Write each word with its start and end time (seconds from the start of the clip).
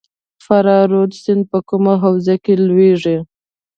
فرا 0.45 0.79
رود 0.91 1.11
سیند 1.23 1.43
په 1.51 1.59
کومه 1.69 1.93
حوزه 2.03 2.35
کې 2.43 2.53
لویږي؟ 2.67 3.17